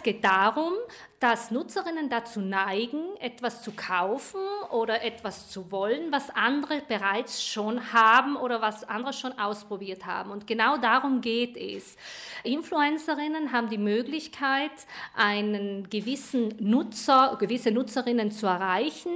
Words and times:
es 0.00 0.04
geht 0.04 0.24
darum, 0.24 0.72
dass 1.18 1.50
Nutzerinnen 1.50 2.08
dazu 2.08 2.40
neigen, 2.40 3.02
etwas 3.18 3.62
zu 3.62 3.72
kaufen 3.72 4.40
oder 4.70 5.02
etwas 5.02 5.50
zu 5.50 5.70
wollen, 5.70 6.10
was 6.10 6.30
andere 6.30 6.80
bereits 6.88 7.44
schon 7.44 7.92
haben 7.92 8.36
oder 8.36 8.62
was 8.62 8.82
andere 8.84 9.12
schon 9.12 9.38
ausprobiert 9.38 10.06
haben. 10.06 10.30
Und 10.30 10.46
genau 10.46 10.78
darum 10.78 11.20
geht 11.20 11.54
es. 11.58 11.96
Influencerinnen 12.44 13.52
haben 13.52 13.68
die 13.68 13.76
Möglichkeit, 13.76 14.70
einen 15.14 15.90
gewissen 15.90 16.54
Nutzer, 16.58 17.36
gewisse 17.38 17.70
Nutzerinnen 17.70 18.32
zu 18.32 18.46
erreichen 18.46 19.12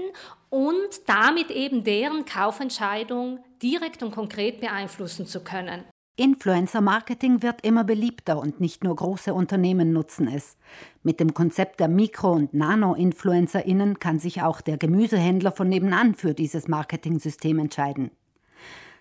und 0.51 1.09
damit 1.09 1.51
eben 1.51 1.83
deren 1.83 2.27
Kaufentscheidung 2.27 3.43
direkt 3.63 4.03
und 4.03 4.11
konkret 4.11 4.61
beeinflussen 4.61 5.27
zu 5.27 5.43
können. 5.43 5.85
Influencer-Marketing 6.17 7.43
wird 7.43 7.67
immer 7.67 7.83
beliebter 7.83 8.39
und 8.39 8.61
nicht 8.61 8.85
nur 8.85 8.95
große 8.95 9.35
Unternehmen 9.35 9.93
nutzen 9.93 10.29
es. 10.29 10.57
Mit 11.03 11.19
dem 11.19 11.35
Konzept 11.35 11.81
der 11.81 11.89
Mikro- 11.89 12.31
und 12.31 12.55
Nano-InfluencerInnen 12.55 13.99
kann 13.99 14.21
sich 14.21 14.41
auch 14.41 14.61
der 14.61 14.77
Gemüsehändler 14.77 15.51
von 15.51 15.69
nebenan 15.69 16.15
für 16.15 16.33
dieses 16.33 16.69
Marketing-System 16.69 17.59
entscheiden. 17.59 18.13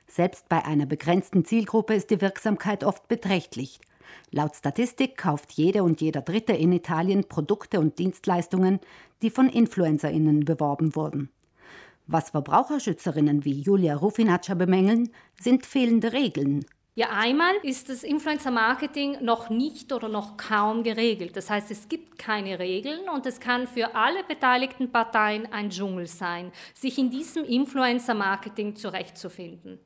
Selbst 0.08 0.50
bei 0.50 0.66
einer 0.66 0.88
begrenzten 0.88 1.46
Zielgruppe 1.46 1.94
ist 1.94 2.10
die 2.10 2.20
Wirksamkeit 2.20 2.84
oft 2.84 3.08
beträchtlich. 3.08 3.80
Laut 4.32 4.56
Statistik 4.56 5.16
kauft 5.16 5.52
jede 5.52 5.84
und 5.84 6.02
jeder 6.02 6.22
Dritte 6.22 6.54
in 6.54 6.72
Italien 6.72 7.26
Produkte 7.26 7.80
und 7.80 8.00
Dienstleistungen, 8.00 8.80
die 9.22 9.30
von 9.30 9.50
InfluencerInnen 9.50 10.46
beworben 10.46 10.96
wurden. 10.96 11.30
Was 12.08 12.32
Verbraucherschützerinnen 12.32 13.46
wie 13.46 13.62
Julia 13.62 13.96
Rufinaccia 13.96 14.56
bemängeln, 14.56 15.10
sind 15.40 15.68
fehlende 15.68 16.12
Regeln, 16.12 16.66
ja, 16.96 17.08
einmal 17.10 17.56
ist 17.64 17.90
das 17.90 18.04
Influencer-Marketing 18.04 19.18
noch 19.22 19.50
nicht 19.50 19.92
oder 19.92 20.10
noch 20.10 20.38
kaum 20.38 20.84
geregelt. 20.84 21.36
Das 21.36 21.50
heißt, 21.50 21.72
es 21.72 21.90
gibt 21.90 22.20
keine 22.20 22.60
Regeln 22.60 23.10
und 23.10 23.26
es 23.26 23.40
kann 23.40 23.66
für 23.66 23.96
alle 23.96 24.24
beteiligten 24.24 24.92
Parteien 24.92 25.52
ein 25.52 25.72
Dschungel 25.72 26.06
sein, 26.06 26.52
sich 26.76 27.00
in 27.00 27.10
diesem 27.10 27.46
Influencer-Marketing 27.46 28.76
zurechtzufinden. 28.76 29.80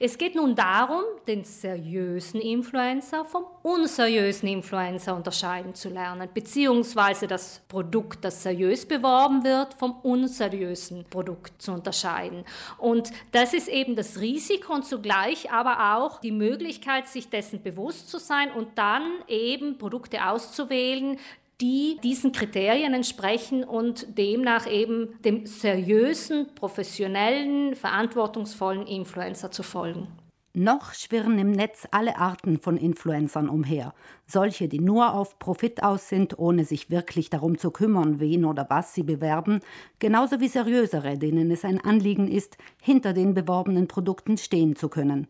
Es 0.00 0.18
geht 0.18 0.34
nun 0.34 0.56
darum, 0.56 1.02
den 1.28 1.44
seriösen 1.44 2.40
Influencer 2.40 3.24
vom 3.24 3.44
unseriösen 3.62 4.48
Influencer 4.48 5.14
unterscheiden 5.14 5.76
zu 5.76 5.90
lernen, 5.90 6.28
beziehungsweise 6.34 7.28
das 7.28 7.62
Produkt, 7.68 8.24
das 8.24 8.42
seriös 8.42 8.84
beworben 8.84 9.44
wird, 9.44 9.74
vom 9.74 9.92
unseriösen 10.00 11.04
Produkt 11.04 11.62
zu 11.62 11.70
unterscheiden. 11.70 12.44
Und 12.78 13.12
das 13.30 13.54
ist 13.54 13.68
eben 13.68 13.94
das 13.94 14.18
Risiko 14.18 14.74
und 14.74 14.84
zugleich 14.84 15.52
aber 15.52 15.94
auch 15.96 16.18
die 16.18 16.32
Möglichkeit, 16.32 16.47
Möglichkeit, 16.48 17.08
sich 17.08 17.28
dessen 17.28 17.62
bewusst 17.62 18.08
zu 18.08 18.18
sein 18.18 18.50
und 18.50 18.76
dann 18.76 19.02
eben 19.28 19.78
Produkte 19.78 20.26
auszuwählen, 20.26 21.16
die 21.60 21.98
diesen 22.02 22.32
Kriterien 22.32 22.94
entsprechen 22.94 23.64
und 23.64 24.16
demnach 24.16 24.70
eben 24.70 25.20
dem 25.24 25.44
seriösen, 25.44 26.54
professionellen, 26.54 27.74
verantwortungsvollen 27.74 28.86
Influencer 28.86 29.50
zu 29.50 29.62
folgen. 29.62 30.06
Noch 30.54 30.94
schwirren 30.94 31.38
im 31.38 31.52
Netz 31.52 31.86
alle 31.90 32.16
Arten 32.16 32.58
von 32.58 32.76
Influencern 32.76 33.48
umher. 33.48 33.94
Solche, 34.26 34.66
die 34.66 34.80
nur 34.80 35.14
auf 35.14 35.38
Profit 35.38 35.82
aus 35.82 36.08
sind, 36.08 36.38
ohne 36.38 36.64
sich 36.64 36.90
wirklich 36.90 37.30
darum 37.30 37.58
zu 37.58 37.70
kümmern, 37.70 38.18
wen 38.18 38.44
oder 38.44 38.66
was 38.68 38.94
sie 38.94 39.02
bewerben, 39.02 39.60
genauso 39.98 40.40
wie 40.40 40.48
seriösere, 40.48 41.18
denen 41.18 41.50
es 41.50 41.64
ein 41.64 41.80
Anliegen 41.80 42.28
ist, 42.28 42.56
hinter 42.82 43.12
den 43.12 43.34
beworbenen 43.34 43.88
Produkten 43.88 44.36
stehen 44.36 44.74
zu 44.74 44.88
können. 44.88 45.28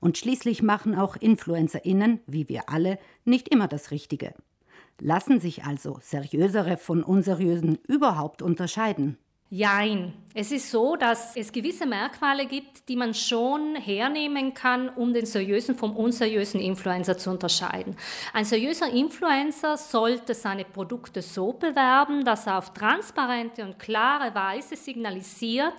Und 0.00 0.18
schließlich 0.18 0.62
machen 0.62 0.94
auch 0.94 1.16
InfluencerInnen, 1.16 2.20
wie 2.26 2.48
wir 2.48 2.68
alle, 2.68 2.98
nicht 3.24 3.48
immer 3.48 3.68
das 3.68 3.90
Richtige. 3.90 4.34
Lassen 5.00 5.40
sich 5.40 5.64
also 5.64 5.98
seriösere 6.00 6.76
von 6.76 7.02
unseriösen 7.02 7.78
überhaupt 7.88 8.42
unterscheiden? 8.42 9.18
Jein. 9.50 10.14
Es 10.34 10.50
ist 10.50 10.70
so, 10.70 10.96
dass 10.96 11.36
es 11.36 11.52
gewisse 11.52 11.86
Merkmale 11.86 12.46
gibt, 12.46 12.88
die 12.88 12.96
man 12.96 13.14
schon 13.14 13.76
hernehmen 13.76 14.52
kann, 14.52 14.88
um 14.88 15.12
den 15.12 15.26
seriösen 15.26 15.76
vom 15.76 15.94
unseriösen 15.94 16.60
Influencer 16.60 17.16
zu 17.16 17.30
unterscheiden. 17.30 17.94
Ein 18.32 18.44
seriöser 18.44 18.90
Influencer 18.90 19.76
sollte 19.76 20.34
seine 20.34 20.64
Produkte 20.64 21.22
so 21.22 21.52
bewerben, 21.52 22.24
dass 22.24 22.48
er 22.48 22.58
auf 22.58 22.72
transparente 22.74 23.62
und 23.62 23.78
klare 23.78 24.34
Weise 24.34 24.74
signalisiert, 24.74 25.74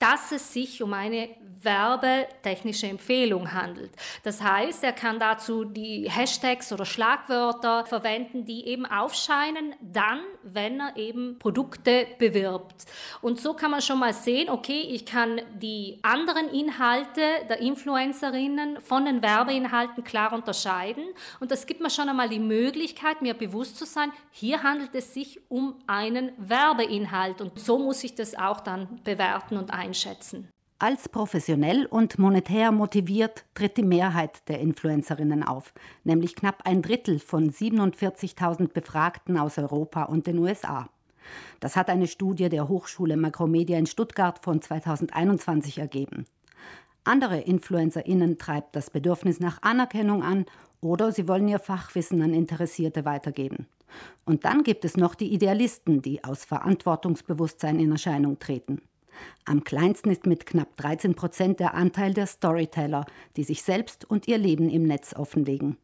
dass 0.00 0.32
es 0.32 0.52
sich 0.52 0.82
um 0.82 0.94
eine 0.94 1.28
werbetechnische 1.62 2.86
Empfehlung 2.86 3.52
handelt. 3.52 3.90
Das 4.22 4.42
heißt, 4.42 4.82
er 4.82 4.94
kann 4.94 5.18
dazu 5.18 5.64
die 5.64 6.08
Hashtags 6.08 6.72
oder 6.72 6.86
Schlagwörter 6.86 7.84
verwenden, 7.84 8.46
die 8.46 8.66
eben 8.66 8.86
aufscheinen, 8.86 9.74
dann, 9.80 10.20
wenn 10.42 10.80
er 10.80 10.96
eben 10.96 11.38
Produkte 11.38 12.06
bewirbt. 12.18 12.86
Und 13.20 13.40
so 13.40 13.52
kann 13.52 13.70
man 13.70 13.82
schon 13.82 13.98
mal 13.98 14.14
sehen, 14.14 14.48
okay, 14.48 14.80
ich 14.80 15.04
kann 15.04 15.42
die 15.60 15.98
anderen 16.00 16.48
Inhalte 16.48 17.20
der 17.50 17.58
Influencerinnen 17.58 18.80
von 18.80 19.04
den 19.04 19.22
Werbeinhalten 19.22 20.02
klar 20.02 20.32
unterscheiden. 20.32 21.04
Und 21.40 21.50
das 21.50 21.66
gibt 21.66 21.82
mir 21.82 21.90
schon 21.90 22.08
einmal 22.08 22.30
die 22.30 22.38
Möglichkeit, 22.38 23.20
mir 23.20 23.34
bewusst 23.34 23.76
zu 23.76 23.84
sein, 23.84 24.12
hier 24.30 24.62
handelt 24.62 24.94
es 24.94 25.12
sich 25.12 25.40
um 25.50 25.74
einen 25.86 26.32
Werbeinhalt. 26.38 27.42
Und 27.42 27.60
so 27.60 27.78
muss 27.78 28.02
ich 28.02 28.14
das 28.14 28.34
auch 28.34 28.60
dann 28.60 29.00
bewerten 29.04 29.58
und 29.58 29.70
einstellen 29.70 29.89
einschätzen. 29.90 30.48
Als 30.78 31.08
professionell 31.08 31.84
und 31.84 32.18
monetär 32.18 32.72
motiviert 32.72 33.44
tritt 33.54 33.76
die 33.76 33.82
Mehrheit 33.82 34.48
der 34.48 34.60
Influencerinnen 34.60 35.42
auf, 35.42 35.74
nämlich 36.04 36.34
knapp 36.36 36.62
ein 36.64 36.80
Drittel 36.80 37.18
von 37.18 37.50
47.000 37.50 38.68
Befragten 38.68 39.36
aus 39.36 39.58
Europa 39.58 40.04
und 40.04 40.26
den 40.26 40.38
USA. 40.38 40.88
Das 41.58 41.76
hat 41.76 41.90
eine 41.90 42.06
Studie 42.06 42.48
der 42.48 42.68
Hochschule 42.68 43.16
Makromedia 43.16 43.78
in 43.78 43.86
Stuttgart 43.86 44.38
von 44.42 44.62
2021 44.62 45.78
ergeben. 45.78 46.24
Andere 47.04 47.40
InfluencerInnen 47.40 48.38
treibt 48.38 48.74
das 48.74 48.90
Bedürfnis 48.90 49.40
nach 49.40 49.60
Anerkennung 49.62 50.22
an 50.22 50.46
oder 50.80 51.12
sie 51.12 51.28
wollen 51.28 51.48
ihr 51.48 51.58
Fachwissen 51.58 52.22
an 52.22 52.32
Interessierte 52.32 53.04
weitergeben. 53.04 53.66
Und 54.24 54.44
dann 54.44 54.62
gibt 54.62 54.84
es 54.84 54.96
noch 54.96 55.14
die 55.14 55.32
Idealisten, 55.34 56.00
die 56.00 56.24
aus 56.24 56.44
Verantwortungsbewusstsein 56.44 57.78
in 57.80 57.90
Erscheinung 57.90 58.38
treten. 58.38 58.80
Am 59.44 59.64
kleinsten 59.64 60.10
ist 60.10 60.26
mit 60.26 60.46
knapp 60.46 60.76
13 60.76 61.14
Prozent 61.14 61.60
der 61.60 61.74
Anteil 61.74 62.14
der 62.14 62.26
Storyteller, 62.26 63.04
die 63.36 63.44
sich 63.44 63.62
selbst 63.62 64.04
und 64.04 64.28
ihr 64.28 64.38
Leben 64.38 64.68
im 64.68 64.84
Netz 64.84 65.14
offenlegen. 65.14 65.76